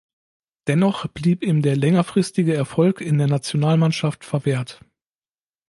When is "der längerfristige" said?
1.61-2.55